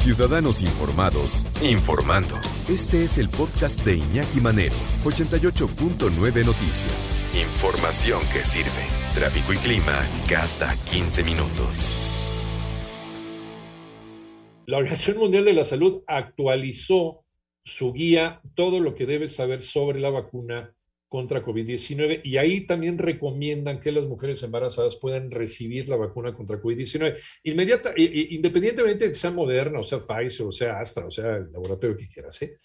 Ciudadanos 0.00 0.62
Informados, 0.62 1.44
informando. 1.62 2.36
Este 2.70 3.04
es 3.04 3.18
el 3.18 3.28
podcast 3.28 3.84
de 3.84 3.96
Iñaki 3.96 4.40
Manero, 4.40 4.74
88.9 5.04 6.42
Noticias. 6.42 7.14
Información 7.34 8.22
que 8.32 8.42
sirve. 8.42 8.70
Tráfico 9.12 9.52
y 9.52 9.58
clima 9.58 10.00
cada 10.26 10.74
15 10.90 11.22
minutos. 11.22 11.94
La 14.64 14.78
Organización 14.78 15.18
Mundial 15.18 15.44
de 15.44 15.52
la 15.52 15.66
Salud 15.66 16.02
actualizó 16.06 17.26
su 17.62 17.92
guía, 17.92 18.40
todo 18.54 18.80
lo 18.80 18.94
que 18.94 19.04
debes 19.04 19.36
saber 19.36 19.60
sobre 19.60 20.00
la 20.00 20.08
vacuna 20.08 20.74
contra 21.10 21.44
COVID-19 21.44 22.20
y 22.22 22.36
ahí 22.36 22.60
también 22.60 22.96
recomiendan 22.96 23.80
que 23.80 23.90
las 23.90 24.06
mujeres 24.06 24.44
embarazadas 24.44 24.94
puedan 24.94 25.28
recibir 25.28 25.88
la 25.88 25.96
vacuna 25.96 26.32
contra 26.32 26.62
COVID-19 26.62 27.16
inmediata, 27.42 27.92
independientemente 27.96 29.04
de 29.04 29.10
que 29.10 29.16
sea 29.16 29.32
Moderna, 29.32 29.80
o 29.80 29.82
sea 29.82 29.98
Pfizer, 29.98 30.46
o 30.46 30.52
sea 30.52 30.78
Astra, 30.78 31.06
o 31.06 31.10
sea 31.10 31.38
el 31.38 31.50
laboratorio 31.50 31.96
que 31.96 32.06
quieras. 32.06 32.40
¿eh? 32.42 32.58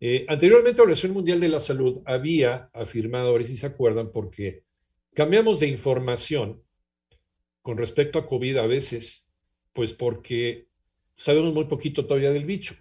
Eh, 0.00 0.24
anteriormente 0.26 0.78
la 0.78 0.84
Organización 0.84 1.12
Mundial 1.12 1.38
de 1.38 1.50
la 1.50 1.60
Salud 1.60 2.00
había 2.06 2.70
afirmado, 2.72 3.28
a 3.28 3.32
ver 3.32 3.44
si 3.44 3.58
se 3.58 3.66
acuerdan, 3.66 4.10
porque 4.10 4.62
cambiamos 5.12 5.60
de 5.60 5.66
información 5.66 6.62
con 7.60 7.76
respecto 7.76 8.18
a 8.18 8.26
COVID 8.26 8.56
a 8.56 8.66
veces, 8.66 9.30
pues 9.74 9.92
porque 9.92 10.66
sabemos 11.14 11.52
muy 11.52 11.66
poquito 11.66 12.06
todavía 12.06 12.32
del 12.32 12.46
bicho. 12.46 12.74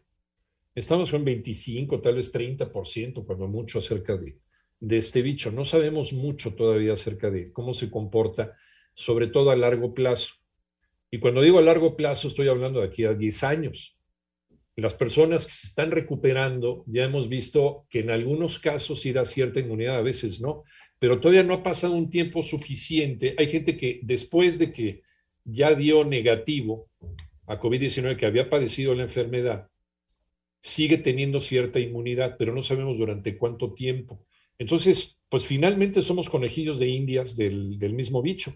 Estamos 0.74 1.12
con 1.12 1.26
25, 1.26 2.00
tal 2.00 2.16
vez 2.16 2.34
30%, 2.34 3.26
cuando 3.26 3.50
mucho, 3.50 3.80
acerca 3.80 4.16
de, 4.16 4.40
de 4.82 4.98
este 4.98 5.22
bicho. 5.22 5.52
No 5.52 5.64
sabemos 5.64 6.12
mucho 6.12 6.54
todavía 6.56 6.94
acerca 6.94 7.30
de 7.30 7.54
cómo 7.54 7.74
se 7.74 7.90
comporta, 7.90 8.58
sobre 8.94 9.28
todo 9.28 9.52
a 9.52 9.56
largo 9.56 9.94
plazo. 9.94 10.34
Y 11.10 11.20
cuando 11.20 11.42
digo 11.42 11.60
a 11.60 11.62
largo 11.62 11.96
plazo, 11.96 12.28
estoy 12.28 12.50
hablando 12.50 12.82
de 12.82 12.88
aquí 12.88 13.06
a 13.06 13.14
10 13.14 13.44
años. 13.44 13.98
Las 14.76 14.96
personas 14.96 15.46
que 15.46 15.52
se 15.52 15.68
están 15.68 15.92
recuperando, 15.92 16.84
ya 16.88 17.04
hemos 17.04 17.30
visto 17.30 17.86
que 17.90 18.00
en 18.00 18.10
algunos 18.10 18.60
casos 18.60 19.02
sí 19.02 19.14
da 19.14 19.26
cierta 19.26 19.60
inmunidad, 19.60 19.98
a 19.98 20.02
veces 20.02 20.42
no, 20.42 20.64
pero 20.98 21.20
todavía 21.20 21.44
no 21.44 21.54
ha 21.54 21.64
pasado 21.64 21.94
un 21.94 22.10
tiempo 22.10 22.42
suficiente. 22.42 23.36
Hay 23.38 23.48
gente 23.48 23.78
que 23.78 24.00
después 24.02 24.58
de 24.58 24.72
que 24.72 25.04
ya 25.44 25.76
dio 25.76 26.04
negativo 26.06 26.90
a 27.46 27.60
COVID-19, 27.60 28.16
que 28.16 28.26
había 28.26 28.50
padecido 28.50 28.96
la 28.96 29.04
enfermedad, 29.04 29.70
sigue 30.62 30.98
teniendo 30.98 31.42
cierta 31.42 31.80
inmunidad, 31.80 32.36
pero 32.40 32.54
no 32.54 32.64
sabemos 32.64 32.98
durante 32.98 33.38
cuánto 33.38 33.74
tiempo. 33.74 34.26
Entonces, 34.62 35.18
pues 35.28 35.44
finalmente 35.44 36.04
somos 36.04 36.30
conejillos 36.30 36.78
de 36.78 36.88
indias 36.88 37.36
del, 37.36 37.80
mismo 37.96 38.22
bicho. 38.22 38.54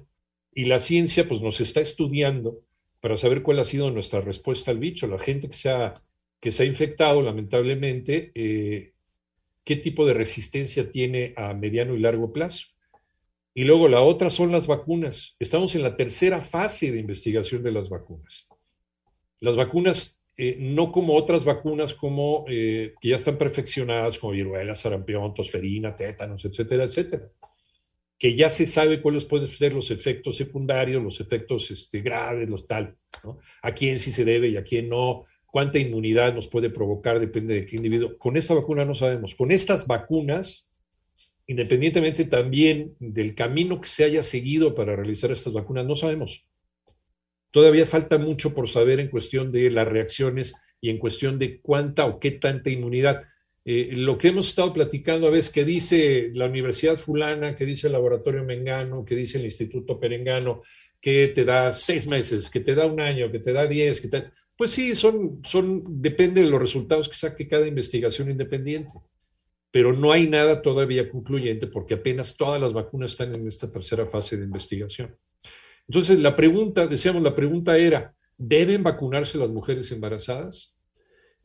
Y 0.53 0.65
la 0.65 0.77
ciencia 0.77 1.27
pues 1.27 1.41
nos 1.41 1.59
está 1.61 1.81
estudiando 1.81 2.61
para 2.99 3.17
saber 3.17 3.41
cuál 3.41 3.57
ha 3.57 3.63
sido 3.63 3.89
nuestra 3.89 4.21
respuesta 4.21 4.69
al 4.69 4.77
bicho. 4.77 5.07
La 5.07 5.17
gente 5.17 5.47
que 5.47 5.55
se 5.55 5.71
ha, 5.71 5.95
que 6.39 6.51
se 6.51 6.61
ha 6.61 6.67
infectado, 6.67 7.23
lamentablemente, 7.23 8.31
eh, 8.35 8.93
qué 9.63 9.77
tipo 9.77 10.05
de 10.05 10.13
resistencia 10.13 10.91
tiene 10.91 11.33
a 11.37 11.55
mediano 11.55 11.95
y 11.95 11.99
largo 11.99 12.31
plazo. 12.31 12.67
Y 13.55 13.63
luego 13.63 13.87
la 13.87 14.01
otra 14.01 14.29
son 14.29 14.51
las 14.51 14.67
vacunas. 14.67 15.35
Estamos 15.39 15.73
en 15.73 15.81
la 15.81 15.97
tercera 15.97 16.39
fase 16.39 16.91
de 16.91 16.99
investigación 16.99 17.63
de 17.63 17.71
las 17.71 17.89
vacunas. 17.89 18.47
Las 19.39 19.55
vacunas 19.55 20.21
eh, 20.37 20.57
no 20.59 20.91
como 20.91 21.15
otras 21.15 21.45
vacunas 21.45 21.93
como 21.93 22.43
eh, 22.49 22.93
que 22.99 23.09
ya 23.09 23.15
están 23.15 23.37
perfeccionadas, 23.37 24.19
como 24.19 24.33
viruela, 24.33 24.75
sarampión, 24.75 25.33
tosferina, 25.33 25.95
tétanos, 25.95 26.43
etcétera, 26.43 26.83
etcétera. 26.83 27.29
Que 28.17 28.35
ya 28.35 28.49
se 28.49 28.67
sabe 28.67 29.01
cuáles 29.01 29.23
pueden 29.23 29.47
ser 29.47 29.73
los 29.73 29.91
efectos 29.91 30.35
secundarios, 30.35 31.01
los 31.01 31.21
efectos 31.21 31.71
este, 31.71 32.01
graves, 32.01 32.49
los 32.49 32.67
tal, 32.67 32.97
¿no? 33.23 33.39
A 33.61 33.73
quién 33.73 33.97
sí 33.97 34.11
se 34.11 34.25
debe 34.25 34.49
y 34.49 34.57
a 34.57 34.63
quién 34.63 34.89
no, 34.89 35.23
cuánta 35.45 35.79
inmunidad 35.79 36.33
nos 36.33 36.49
puede 36.49 36.69
provocar, 36.69 37.17
depende 37.19 37.53
de 37.53 37.65
qué 37.65 37.77
individuo. 37.77 38.17
Con 38.17 38.35
esta 38.35 38.53
vacuna 38.53 38.83
no 38.83 38.93
sabemos. 38.93 39.35
Con 39.35 39.51
estas 39.51 39.87
vacunas, 39.87 40.69
independientemente 41.47 42.25
también 42.25 42.93
del 42.99 43.35
camino 43.35 43.79
que 43.79 43.87
se 43.87 44.03
haya 44.03 44.21
seguido 44.21 44.75
para 44.75 44.97
realizar 44.97 45.31
estas 45.31 45.53
vacunas, 45.53 45.85
no 45.85 45.95
sabemos. 45.95 46.45
Todavía 47.55 47.85
falta 47.85 48.17
mucho 48.17 48.53
por 48.53 48.67
saber 48.67 48.99
en 48.99 49.07
cuestión 49.07 49.49
de 49.49 49.71
las 49.71 49.87
reacciones 49.87 50.55
y 50.81 50.89
en 50.89 50.97
cuestión 50.97 51.39
de 51.39 51.61
cuánta 51.61 52.05
o 52.05 52.19
qué 52.19 52.31
tanta 52.31 52.69
inmunidad. 52.69 53.23
Eh, 53.63 53.93
lo 53.95 54.17
que 54.17 54.27
hemos 54.27 54.49
estado 54.49 54.73
platicando 54.73 55.25
a 55.25 55.29
veces, 55.29 55.53
que 55.53 55.63
dice 55.63 56.31
la 56.33 56.47
Universidad 56.47 56.97
Fulana, 56.97 57.55
que 57.55 57.63
dice 57.65 57.87
el 57.87 57.93
Laboratorio 57.93 58.43
Mengano, 58.43 59.05
que 59.05 59.15
dice 59.15 59.37
el 59.37 59.45
Instituto 59.45 59.97
Perengano, 59.97 60.63
que 60.99 61.29
te 61.29 61.45
da 61.45 61.71
seis 61.71 62.07
meses, 62.07 62.49
que 62.49 62.59
te 62.59 62.75
da 62.75 62.87
un 62.87 62.99
año, 62.99 63.31
que 63.31 63.39
te 63.39 63.53
da 63.53 63.65
diez, 63.67 64.01
que 64.01 64.09
te... 64.09 64.25
pues 64.57 64.71
sí, 64.71 64.93
son, 64.93 65.39
son, 65.45 65.81
depende 66.01 66.41
de 66.41 66.49
los 66.49 66.59
resultados 66.59 67.07
que 67.07 67.15
saque 67.15 67.47
cada 67.47 67.65
investigación 67.65 68.29
independiente. 68.29 68.95
Pero 69.71 69.93
no 69.93 70.11
hay 70.11 70.27
nada 70.27 70.61
todavía 70.61 71.09
concluyente 71.09 71.67
porque 71.67 71.93
apenas 71.93 72.35
todas 72.35 72.59
las 72.59 72.73
vacunas 72.73 73.11
están 73.11 73.33
en 73.33 73.47
esta 73.47 73.71
tercera 73.71 74.05
fase 74.05 74.35
de 74.35 74.43
investigación. 74.43 75.15
Entonces, 75.87 76.19
la 76.19 76.35
pregunta, 76.35 76.87
decíamos, 76.87 77.21
la 77.21 77.35
pregunta 77.35 77.77
era, 77.77 78.15
¿deben 78.37 78.83
vacunarse 78.83 79.37
las 79.37 79.49
mujeres 79.49 79.91
embarazadas? 79.91 80.77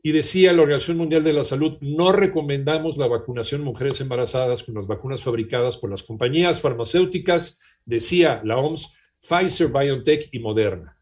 Y 0.03 0.11
decía 0.11 0.51
la 0.51 0.63
Organización 0.63 0.97
Mundial 0.97 1.23
de 1.23 1.33
la 1.33 1.43
Salud, 1.43 1.77
no 1.81 2.11
recomendamos 2.11 2.97
la 2.97 3.07
vacunación 3.07 3.61
mujeres 3.63 4.01
embarazadas 4.01 4.63
con 4.63 4.73
las 4.73 4.87
vacunas 4.87 5.21
fabricadas 5.21 5.77
por 5.77 5.91
las 5.91 6.01
compañías 6.01 6.59
farmacéuticas, 6.59 7.59
decía 7.85 8.41
la 8.43 8.57
OMS, 8.57 8.89
Pfizer, 9.19 9.67
BioNTech 9.67 10.29
y 10.31 10.39
Moderna. 10.39 10.97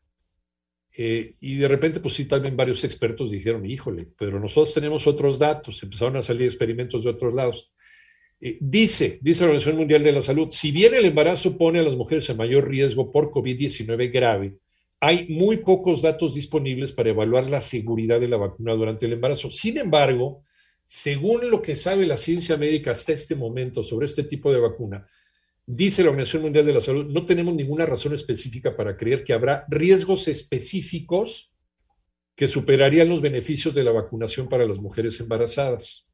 Eh, 0.98 1.36
y 1.40 1.56
de 1.56 1.68
repente, 1.70 2.02
pues 2.02 2.16
sí, 2.16 2.26
también 2.26 2.58
varios 2.58 2.84
expertos 2.84 3.32
dijeron, 3.32 3.66
híjole, 3.66 4.10
pero 4.18 4.38
nosotros 4.38 4.74
tenemos 4.74 5.08
otros 5.08 5.40
datos, 5.40 5.82
empezaron 5.82 6.18
a 6.18 6.22
salir 6.22 6.44
experimentos 6.44 7.06
de 7.06 7.12
otros 7.12 7.34
lados. 7.34 7.74
Eh, 8.42 8.58
dice, 8.62 9.20
dice 9.22 9.42
la 9.42 9.48
Organización 9.48 9.78
Mundial 9.78 10.04
de 10.04 10.12
la 10.14 10.22
Salud, 10.22 10.48
si 10.50 10.72
bien 10.72 10.94
el 10.94 11.06
embarazo 11.06 11.58
pone 11.58 11.80
a 11.80 11.84
las 11.84 11.96
mujeres 11.96 12.30
en 12.30 12.38
mayor 12.38 12.70
riesgo 12.70 13.12
por 13.12 13.32
COVID-19 13.32 14.12
grave, 14.12 14.58
hay 15.02 15.28
muy 15.30 15.58
pocos 15.58 16.02
datos 16.02 16.34
disponibles 16.34 16.92
para 16.92 17.10
evaluar 17.10 17.50
la 17.50 17.62
seguridad 17.62 18.20
de 18.20 18.28
la 18.28 18.38
vacuna 18.38 18.74
durante 18.74 19.06
el 19.06 19.14
embarazo. 19.14 19.50
Sin 19.50 19.78
embargo, 19.78 20.44
según 20.84 21.50
lo 21.50 21.62
que 21.62 21.76
sabe 21.76 22.06
la 22.06 22.18
ciencia 22.18 22.58
médica 22.58 22.92
hasta 22.92 23.14
este 23.14 23.36
momento 23.36 23.84
sobre 23.84 24.08
este 24.08 24.24
tipo 24.24 24.52
de 24.52 24.60
vacuna, 24.60 25.06
dice 25.66 26.04
la 26.04 26.10
Organización 26.10 26.44
Mundial 26.44 26.66
de 26.66 26.74
la 26.74 26.82
Salud, 26.82 27.06
no 27.06 27.26
tenemos 27.26 27.56
ninguna 27.56 27.86
razón 27.86 28.14
específica 28.14 28.76
para 28.76 28.98
creer 28.98 29.24
que 29.24 29.34
habrá 29.34 29.66
riesgos 29.70 30.28
específicos 30.28 31.54
que 32.36 32.48
superarían 32.48 33.10
los 33.10 33.22
beneficios 33.22 33.76
de 33.76 33.84
la 33.84 33.92
vacunación 33.92 34.50
para 34.50 34.66
las 34.66 34.80
mujeres 34.80 35.20
embarazadas. 35.20 36.09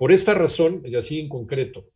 Por 0.00 0.12
esta 0.12 0.32
razón, 0.32 0.80
y 0.86 0.96
así 0.96 1.20
en 1.20 1.28
concreto, 1.28 1.90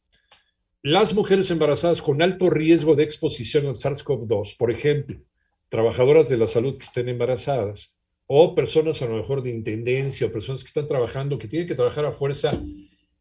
las 0.82 1.14
mujeres 1.14 1.50
embarazadas 1.50 2.02
con 2.02 2.20
alto 2.20 2.50
riesgo 2.50 2.94
de 2.94 3.02
exposición 3.02 3.64
al 3.64 3.76
SARS-CoV-2, 3.76 4.58
por 4.58 4.70
ejemplo, 4.70 5.22
trabajadoras 5.70 6.28
de 6.28 6.36
la 6.36 6.46
salud 6.46 6.76
que 6.76 6.84
estén 6.84 7.08
embarazadas, 7.08 7.96
o 8.26 8.54
personas 8.54 9.00
a 9.00 9.06
lo 9.06 9.16
mejor 9.16 9.42
de 9.42 9.48
intendencia, 9.48 10.26
o 10.26 10.30
personas 10.30 10.62
que 10.62 10.66
están 10.66 10.86
trabajando, 10.86 11.38
que 11.38 11.48
tienen 11.48 11.66
que 11.66 11.74
trabajar 11.74 12.04
a 12.04 12.12
fuerza 12.12 12.50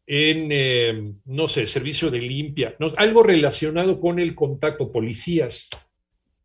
en, 0.06 0.48
eh, 0.50 1.14
no 1.24 1.48
sé, 1.48 1.66
servicio 1.66 2.10
de 2.10 2.20
limpia, 2.20 2.76
algo 2.98 3.22
relacionado 3.22 3.98
con 3.98 4.18
el 4.18 4.34
contacto, 4.34 4.92
policías, 4.92 5.70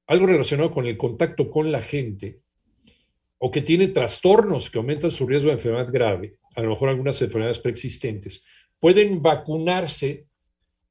algo 0.07 0.27
relacionado 0.27 0.71
con 0.71 0.85
el 0.85 0.95
contacto 0.95 1.51
con 1.51 1.73
la 1.73 1.81
gente, 1.81 2.39
o 3.37 3.51
que 3.51 3.61
tiene 3.61 3.89
trastornos 3.89 4.69
que 4.69 4.77
aumentan 4.77 5.11
su 5.11 5.27
riesgo 5.27 5.49
de 5.49 5.55
enfermedad 5.55 5.91
grave, 5.91 6.38
a 6.55 6.61
lo 6.61 6.69
mejor 6.69 6.89
algunas 6.89 7.21
enfermedades 7.21 7.59
preexistentes, 7.59 8.45
pueden 8.79 9.21
vacunarse 9.21 10.27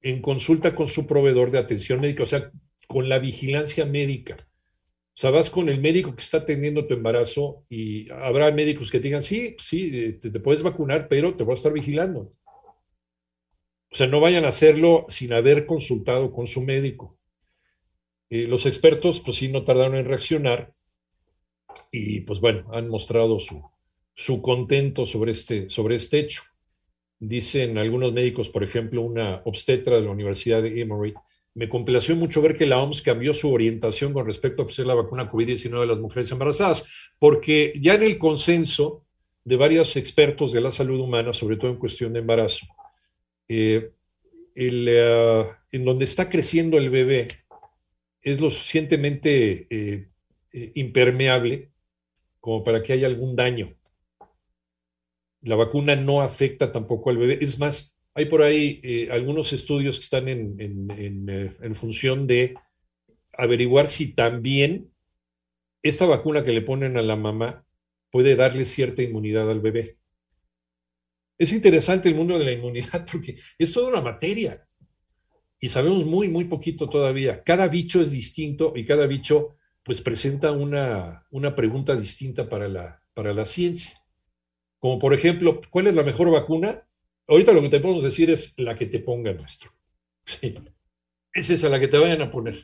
en 0.00 0.22
consulta 0.22 0.74
con 0.74 0.88
su 0.88 1.06
proveedor 1.06 1.50
de 1.50 1.58
atención 1.58 2.00
médica, 2.00 2.22
o 2.22 2.26
sea, 2.26 2.50
con 2.86 3.08
la 3.08 3.18
vigilancia 3.18 3.84
médica. 3.84 4.36
O 4.38 5.20
sea, 5.20 5.30
vas 5.30 5.50
con 5.50 5.68
el 5.68 5.80
médico 5.80 6.14
que 6.14 6.22
está 6.22 6.38
atendiendo 6.38 6.86
tu 6.86 6.94
embarazo 6.94 7.64
y 7.68 8.08
habrá 8.12 8.52
médicos 8.52 8.90
que 8.90 9.00
digan, 9.00 9.22
sí, 9.22 9.56
sí, 9.58 9.90
este, 9.92 10.30
te, 10.30 10.38
puedes 10.38 10.62
vacunar, 10.62 11.08
pero 11.08 11.34
te 11.34 11.42
voy 11.42 11.52
a 11.52 11.54
estar 11.54 11.72
vigilando. 11.72 12.32
O 13.90 13.96
sea, 13.96 14.06
no 14.06 14.20
vayan 14.20 14.44
a 14.44 14.48
hacerlo 14.48 15.06
sin 15.08 15.32
haber 15.32 15.66
consultado 15.66 16.30
con 16.30 16.46
su 16.46 16.62
médico. 16.62 17.18
Eh, 18.30 18.46
los 18.46 18.66
expertos, 18.66 19.20
pues 19.20 19.38
sí, 19.38 19.48
no 19.48 19.64
tardaron 19.64 19.96
en 19.96 20.04
reaccionar 20.04 20.70
y 21.90 22.20
pues 22.20 22.40
bueno, 22.40 22.68
han 22.72 22.88
mostrado 22.88 23.40
su, 23.40 23.62
su 24.18 24.42
contento 24.42 25.06
sobre 25.06 25.30
este, 25.30 25.68
sobre 25.68 25.94
este 25.94 26.18
hecho. 26.18 26.42
Dicen 27.20 27.78
algunos 27.78 28.12
médicos, 28.12 28.48
por 28.48 28.64
ejemplo, 28.64 29.00
una 29.02 29.42
obstetra 29.44 29.94
de 29.94 30.02
la 30.02 30.10
Universidad 30.10 30.60
de 30.60 30.80
Emory, 30.80 31.14
me 31.54 31.68
complació 31.68 32.16
mucho 32.16 32.42
ver 32.42 32.56
que 32.56 32.66
la 32.66 32.80
OMS 32.80 33.00
cambió 33.00 33.32
su 33.32 33.52
orientación 33.52 34.12
con 34.12 34.26
respecto 34.26 34.60
a 34.60 34.64
ofrecer 34.64 34.86
la 34.86 34.94
vacuna 34.94 35.30
COVID-19 35.30 35.82
a 35.82 35.86
las 35.86 36.00
mujeres 36.00 36.32
embarazadas, 36.32 36.88
porque 37.20 37.72
ya 37.80 37.94
en 37.94 38.02
el 38.02 38.18
consenso 38.18 39.04
de 39.44 39.56
varios 39.56 39.96
expertos 39.96 40.52
de 40.52 40.62
la 40.62 40.72
salud 40.72 40.98
humana, 40.98 41.32
sobre 41.32 41.56
todo 41.56 41.70
en 41.70 41.78
cuestión 41.78 42.12
de 42.12 42.18
embarazo, 42.18 42.66
eh, 43.46 43.92
eh, 44.56 45.46
en 45.70 45.84
donde 45.84 46.04
está 46.04 46.28
creciendo 46.28 46.76
el 46.76 46.90
bebé 46.90 47.28
es 48.20 48.40
lo 48.40 48.50
suficientemente 48.50 49.68
eh, 49.70 50.08
impermeable 50.74 51.70
como 52.40 52.64
para 52.64 52.82
que 52.82 52.92
haya 52.92 53.06
algún 53.06 53.36
daño. 53.36 53.77
La 55.42 55.56
vacuna 55.56 55.96
no 55.96 56.20
afecta 56.20 56.72
tampoco 56.72 57.10
al 57.10 57.18
bebé. 57.18 57.38
Es 57.40 57.58
más, 57.58 57.98
hay 58.14 58.26
por 58.26 58.42
ahí 58.42 58.80
eh, 58.82 59.08
algunos 59.12 59.52
estudios 59.52 59.96
que 59.96 60.04
están 60.04 60.28
en, 60.28 60.56
eh, 60.58 61.50
en, 61.60 61.74
función 61.74 62.26
de 62.26 62.54
averiguar 63.32 63.88
si 63.88 64.12
también 64.14 64.92
esta 65.82 66.06
vacuna 66.06 66.44
que 66.44 66.52
le 66.52 66.62
ponen 66.62 66.96
a 66.96 67.02
la 67.02 67.14
mamá 67.14 67.64
puede 68.10 68.34
darle 68.34 68.64
cierta 68.64 69.02
inmunidad 69.02 69.48
al 69.48 69.60
bebé. 69.60 69.98
Es 71.38 71.52
interesante 71.52 72.08
el 72.08 72.16
mundo 72.16 72.38
de 72.38 72.44
la 72.44 72.52
inmunidad 72.52 73.06
porque 73.12 73.36
es 73.56 73.72
toda 73.72 73.88
una 73.88 74.00
materia 74.00 74.66
y 75.60 75.68
sabemos 75.68 76.04
muy, 76.04 76.28
muy 76.28 76.46
poquito 76.46 76.88
todavía. 76.88 77.42
Cada 77.42 77.68
bicho 77.68 78.00
es 78.00 78.10
distinto 78.10 78.72
y 78.74 78.84
cada 78.84 79.06
bicho 79.06 79.56
pues 79.82 80.00
presenta 80.02 80.52
una, 80.52 81.24
una 81.30 81.54
pregunta 81.54 81.94
distinta 81.96 82.48
para 82.48 82.68
la, 82.68 83.02
para 83.14 83.32
la 83.32 83.44
ciencia. 83.44 83.98
Como 84.78 84.98
por 84.98 85.14
ejemplo, 85.14 85.60
¿cuál 85.70 85.88
es 85.88 85.94
la 85.94 86.02
mejor 86.02 86.30
vacuna? 86.30 86.86
Ahorita 87.26 87.52
lo 87.52 87.62
que 87.62 87.68
te 87.68 87.80
podemos 87.80 88.02
decir 88.02 88.30
es 88.30 88.54
la 88.56 88.74
que 88.74 88.86
te 88.86 89.00
ponga 89.00 89.32
nuestro. 89.32 89.70
Sí. 90.24 90.54
Es 91.32 91.50
esa 91.50 91.68
la 91.68 91.80
que 91.80 91.88
te 91.88 91.98
vayan 91.98 92.22
a 92.22 92.30
poner. 92.30 92.56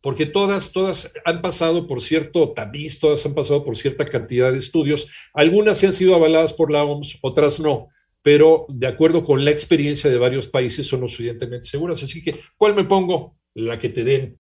Porque 0.00 0.26
todas, 0.26 0.72
todas 0.72 1.14
han 1.24 1.40
pasado 1.40 1.86
por 1.86 2.02
cierto 2.02 2.52
tamiz, 2.52 3.00
todas 3.00 3.24
han 3.24 3.34
pasado 3.34 3.64
por 3.64 3.76
cierta 3.76 4.06
cantidad 4.06 4.52
de 4.52 4.58
estudios. 4.58 5.08
Algunas 5.32 5.78
se 5.78 5.86
han 5.86 5.92
sido 5.92 6.14
avaladas 6.14 6.52
por 6.52 6.70
la 6.70 6.84
OMS, 6.84 7.18
otras 7.22 7.58
no 7.60 7.88
pero 8.24 8.64
de 8.70 8.86
acuerdo 8.86 9.22
con 9.22 9.44
la 9.44 9.50
experiencia 9.50 10.08
de 10.08 10.16
varios 10.16 10.48
países 10.48 10.86
son 10.86 11.02
lo 11.02 11.08
suficientemente 11.08 11.68
seguras. 11.68 12.02
Así 12.02 12.24
que, 12.24 12.34
¿cuál 12.56 12.74
me 12.74 12.84
pongo? 12.84 13.36
La 13.52 13.78
que 13.78 13.90
te 13.90 14.02
den. 14.02 14.40